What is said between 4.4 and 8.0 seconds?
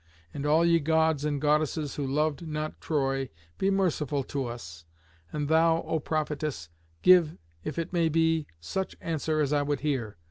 us. And thou, O Prophetess, give, if it